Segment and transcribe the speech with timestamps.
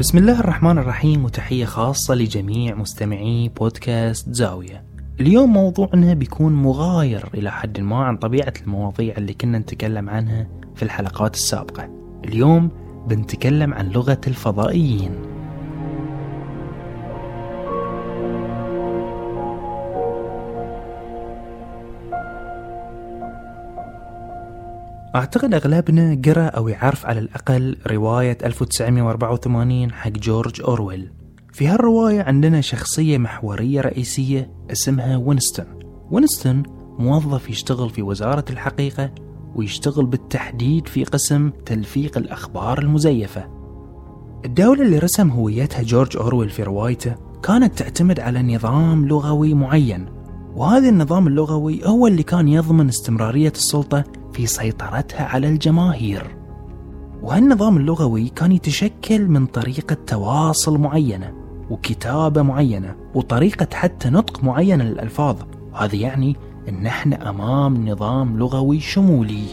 [0.00, 4.84] بسم الله الرحمن الرحيم وتحية خاصة لجميع مستمعي بودكاست زاوية.
[5.20, 10.82] اليوم موضوعنا بيكون مغاير إلى حد ما عن طبيعة المواضيع اللي كنا نتكلم عنها في
[10.82, 11.90] الحلقات السابقة.
[12.24, 12.70] اليوم
[13.08, 15.12] بنتكلم عن لغة الفضائيين.
[25.14, 31.12] أعتقد أغلبنا قرأ أو يعرف على الأقل رواية 1984 حق جورج أورويل.
[31.52, 35.66] في هالرواية عندنا شخصية محورية رئيسية اسمها وينستون.
[36.10, 36.62] وينستون
[36.98, 39.14] موظف يشتغل في وزارة الحقيقة
[39.54, 43.48] ويشتغل بالتحديد في قسم تلفيق الأخبار المزيفة.
[44.44, 50.06] الدولة اللي رسم هويتها جورج أورويل في روايته كانت تعتمد على نظام لغوي معين
[50.54, 54.04] وهذا النظام اللغوي هو اللي كان يضمن استمرارية السلطة
[54.40, 56.36] في سيطرتها على الجماهير.
[57.22, 61.34] وهالنظام اللغوي كان يتشكل من طريقة تواصل معينة
[61.70, 65.36] وكتابة معينة وطريقة حتى نطق معينة للألفاظ.
[65.74, 66.36] هذا يعني
[66.68, 69.44] أن إحنا أمام نظام لغوي شمولي.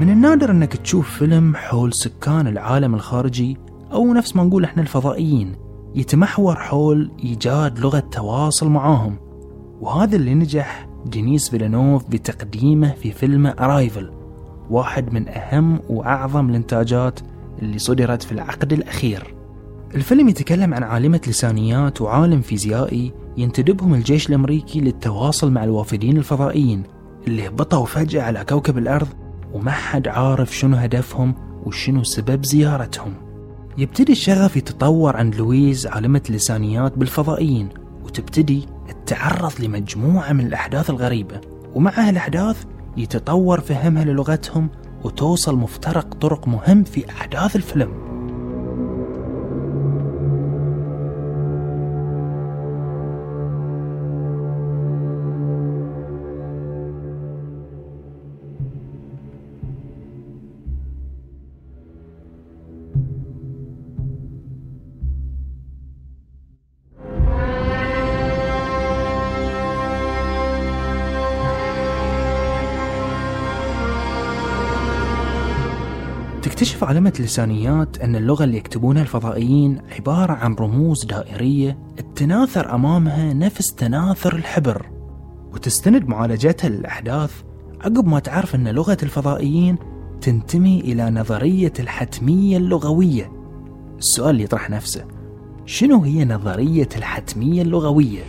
[0.00, 3.56] من النادر أنك تشوف فيلم حول سكان العالم الخارجي
[3.92, 5.56] أو نفس ما نقول إحنا الفضائيين
[5.94, 9.16] يتمحور حول إيجاد لغة تواصل معاهم.
[9.80, 14.10] وهذا اللي نجح دينيس فيلانوف بتقديمه في فيلمه أرايفل
[14.70, 17.20] واحد من أهم وأعظم الإنتاجات
[17.62, 19.34] اللي صدرت في العقد الأخير.
[19.94, 26.82] الفيلم يتكلم عن عالمة لسانيات وعالم فيزيائي ينتدبهم الجيش الأمريكي للتواصل مع الوافدين الفضائيين
[27.26, 29.08] اللي هبطوا فجأة على كوكب الأرض
[29.52, 31.34] وما حد عارف شنو هدفهم
[31.64, 33.14] وشنو سبب زيارتهم.
[33.78, 37.68] يبتدي الشغف يتطور عند لويز عالمة لسانيات بالفضائيين
[38.04, 41.40] وتبتدي التعرض لمجموعة من الأحداث الغريبة
[41.74, 42.64] ومع هالأحداث
[42.96, 44.68] يتطور فهمها للغتهم
[45.04, 48.09] وتوصل مفترق طرق مهم في أحداث الفيلم.
[76.60, 83.74] تكتشف علمة اللسانيات أن اللغة اللي يكتبونها الفضائيين عبارة عن رموز دائرية التناثر أمامها نفس
[83.74, 84.86] تناثر الحبر
[85.52, 87.42] وتستند معالجتها للأحداث
[87.80, 89.76] عقب ما تعرف أن لغة الفضائيين
[90.20, 93.32] تنتمي إلى نظرية الحتمية اللغوية
[93.98, 95.04] السؤال اللي يطرح نفسه
[95.66, 98.22] شنو هي نظرية الحتمية اللغوية؟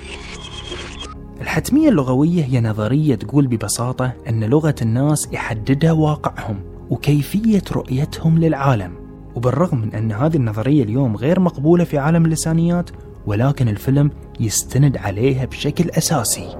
[1.41, 8.91] الحتمية اللغوية هي نظرية تقول ببساطة أن لغة الناس يحددها واقعهم وكيفية رؤيتهم للعالم.
[9.35, 12.89] وبالرغم من أن هذه النظرية اليوم غير مقبولة في عالم اللسانيات
[13.25, 16.57] ولكن الفيلم يستند عليها بشكل أساسي.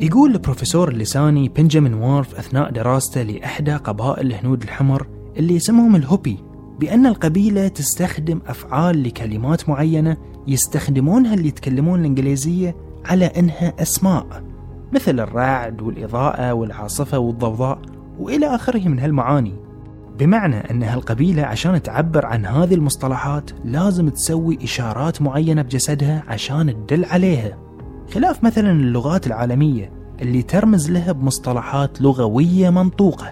[0.00, 5.06] يقول البروفيسور اللساني بنجامين وارف أثناء دراسته لإحدى قبائل الهنود الحمر
[5.36, 6.38] اللي اسمهم الهوبي
[6.80, 10.16] بأن القبيلة تستخدم أفعال لكلمات معينة
[10.46, 14.44] يستخدمونها اللي يتكلمون الإنجليزية على إنها أسماء
[14.92, 17.78] مثل الرعد والإضاءة والعاصفة والضوضاء
[18.18, 19.54] وإلى آخره من هالمعاني.
[20.18, 27.04] بمعنى أن هالقبيلة عشان تعبر عن هذه المصطلحات لازم تسوي إشارات معينة بجسدها عشان تدل
[27.04, 27.58] عليها.
[28.14, 33.30] خلاف مثلا اللغات العالمية اللي ترمز لها بمصطلحات لغوية منطوقة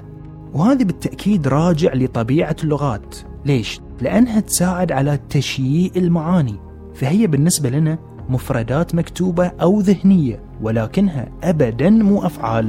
[0.55, 3.17] وهذا بالتأكيد راجع لطبيعة اللغات.
[3.47, 6.55] ليش؟ لأنها تساعد على تشييء المعاني
[6.95, 7.99] فهي بالنسبة لنا
[8.29, 12.69] مفردات مكتوبة أو ذهنية ولكنها أبدا مو أفعال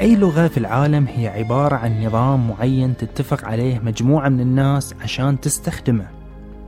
[0.00, 5.40] أي لغة في العالم هي عبارة عن نظام معين تتفق عليه مجموعة من الناس عشان
[5.40, 6.06] تستخدمه.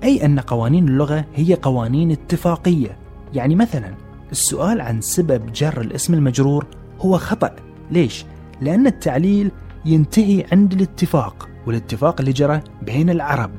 [0.05, 2.97] أي أن قوانين اللغة هي قوانين اتفاقية.
[3.35, 3.95] يعني مثلا
[4.33, 6.67] السؤال عن سبب جر الاسم المجرور
[7.01, 7.51] هو خطأ.
[7.91, 8.25] ليش؟
[8.61, 9.51] لأن التعليل
[9.85, 13.51] ينتهي عند الاتفاق والاتفاق اللي جرى بين العرب.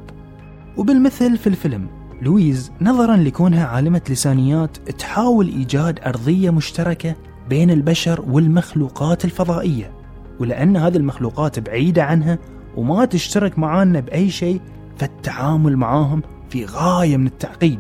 [0.78, 1.88] وبالمثل في الفيلم
[2.22, 7.16] لويز نظرا لكونها عالمة لسانيات تحاول إيجاد أرضية مشتركة
[7.52, 9.92] بين البشر والمخلوقات الفضائية
[10.40, 12.40] ولأن هذه المخلوقات بعيدة عنها
[12.78, 14.62] وما تشترك معانا بأي شيء
[14.98, 17.80] فالتعامل معاهم في غاية من التعقيد.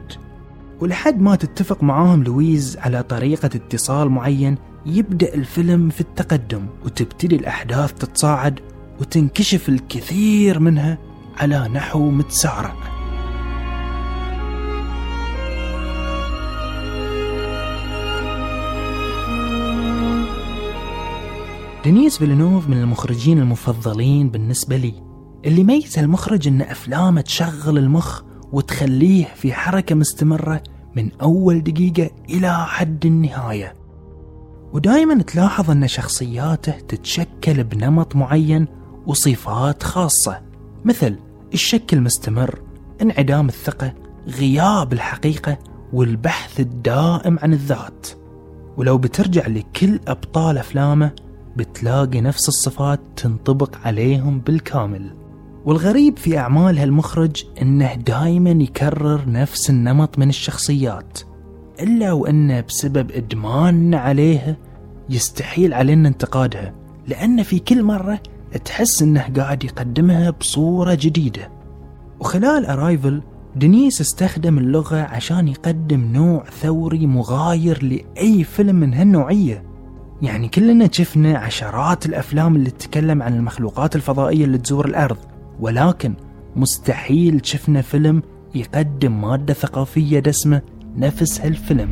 [0.79, 7.93] ولحد ما تتفق معاهم لويز على طريقة اتصال معين يبدأ الفيلم في التقدم وتبتدي الأحداث
[7.93, 8.59] تتصاعد
[9.01, 10.97] وتنكشف الكثير منها
[11.37, 12.90] على نحو متسارع.
[21.83, 24.93] دينيس فيلنوف من المخرجين المفضلين بالنسبة لي
[25.45, 30.63] اللي ميز المخرج إن أفلامه تشغل المخ وتخليه في حركة مستمرة
[30.95, 33.75] من أول دقيقة إلى حد النهاية.
[34.73, 38.67] ودائما تلاحظ أن شخصياته تتشكل بنمط معين
[39.07, 40.41] وصفات خاصة
[40.85, 41.15] مثل
[41.53, 42.61] الشك المستمر
[43.01, 43.93] انعدام الثقة
[44.27, 45.57] غياب الحقيقة
[45.93, 48.07] والبحث الدائم عن الذات.
[48.77, 51.11] ولو بترجع لكل أبطال أفلامه
[51.57, 55.15] بتلاقي نفس الصفات تنطبق عليهم بالكامل.
[55.65, 61.19] والغريب في أعمال هالمخرج إنه دايما يكرر نفس النمط من الشخصيات
[61.81, 64.57] إلا وإنه بسبب إدماننا عليها
[65.09, 66.73] يستحيل علينا انتقادها
[67.07, 68.19] لأن في كل مرة
[68.65, 71.49] تحس إنه قاعد يقدمها بصورة جديدة.
[72.19, 73.21] وخلال أرايفل
[73.55, 79.70] دنيس استخدم اللغة عشان يقدم نوع ثوري مغاير لأي فيلم من هالنوعية.
[80.21, 85.17] يعني كلنا شفنا عشرات الأفلام اللي تتكلم عن المخلوقات الفضائية اللي تزور الأرض
[85.59, 86.13] ولكن
[86.55, 88.23] مستحيل شفنا فيلم
[88.55, 90.61] يقدم مادة ثقافية دسمة
[90.97, 91.89] نفس هالفيلم.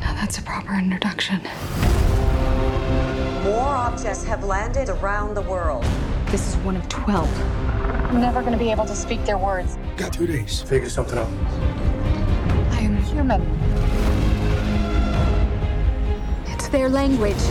[0.00, 1.40] Now that's a proper introduction.
[3.44, 5.84] More objects have landed around the world.
[6.32, 7.28] This is one of 12.
[8.10, 9.76] I'm never going to be able to speak their words.
[9.96, 10.62] Got two days.
[10.62, 11.32] Figure something out.
[12.76, 13.42] I am human.
[16.74, 17.44] Their language.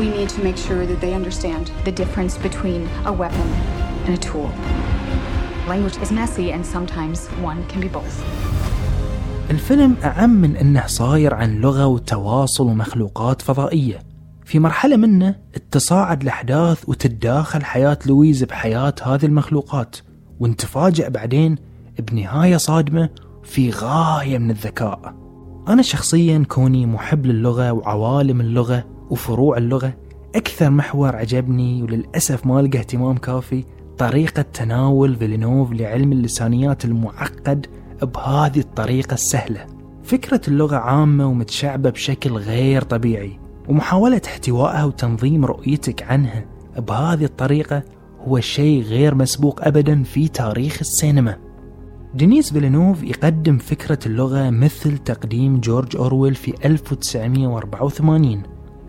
[0.00, 3.48] We need to make sure that they understand the difference between a weapon
[4.06, 4.50] and a tool.
[5.68, 7.18] Language is messy and sometimes
[7.50, 8.24] one can be both.
[9.50, 14.02] الفيلم أعم من أنه صاير عن لغة وتواصل ومخلوقات فضائية
[14.44, 19.96] في مرحلة منه تتصاعد الأحداث وتتداخل حياة لويز بحياة هذه المخلوقات
[20.40, 21.56] ونتفاجأ بعدين
[21.98, 23.08] بنهاية صادمة
[23.44, 25.29] في غاية من الذكاء
[25.70, 29.94] أنا شخصيا كوني محب للغة وعوالم اللغة وفروع اللغة
[30.34, 33.64] أكثر محور عجبني وللأسف ما لقى اهتمام كافي
[33.98, 37.66] طريقة تناول فيلينوف لعلم اللسانيات المعقد
[38.02, 39.66] بهذه الطريقة السهلة.
[40.04, 43.38] فكرة اللغة عامة ومتشعبة بشكل غير طبيعي
[43.68, 46.44] ومحاولة احتوائها وتنظيم رؤيتك عنها
[46.78, 47.82] بهذه الطريقة
[48.28, 51.36] هو شيء غير مسبوق أبدا في تاريخ السينما.
[52.14, 58.42] دينيس فيلينوف يقدم فكرة اللغة مثل تقديم جورج أورويل في 1984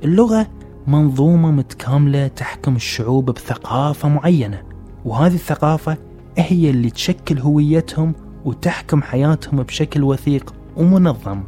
[0.03, 0.47] اللغة
[0.87, 4.61] منظومة متكاملة تحكم الشعوب بثقافة معينة
[5.05, 5.97] وهذه الثقافة
[6.37, 8.13] هي اللي تشكل هويتهم
[8.45, 11.43] وتحكم حياتهم بشكل وثيق ومنظم.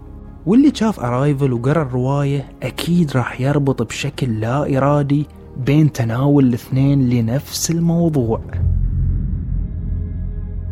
[0.45, 5.25] واللي شاف Arrival وقرأ الرواية أكيد راح يربط بشكل لا إرادي
[5.57, 8.41] بين تناول الاثنين لنفس الموضوع.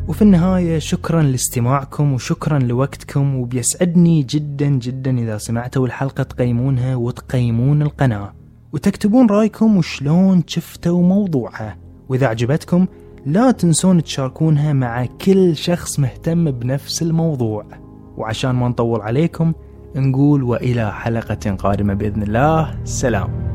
[0.07, 8.33] وفي النهاية شكرا لاستماعكم وشكرا لوقتكم وبيسعدني جدا جدا إذا سمعتوا الحلقة تقيمونها وتقيمون القناة.
[8.73, 11.77] وتكتبون رأيكم وشلون شفتوا موضوعها.
[12.09, 12.85] وإذا عجبتكم
[13.25, 17.65] لا تنسون تشاركونها مع كل شخص مهتم بنفس الموضوع.
[18.17, 19.53] وعشان ما نطول عليكم
[19.95, 22.75] نقول وإلى حلقة قادمة بإذن الله.
[22.83, 23.50] سلام.